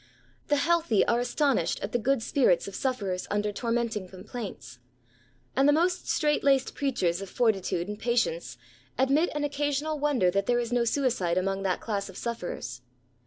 [0.47, 4.79] The healthy are astonished at the good spirits of suffer ers under tormenting complaints;
[5.55, 8.57] and the most strait laced preachers of fortitude and patience
[8.97, 12.81] admit an occasional wonder that there is no suicide among that class of sufferers.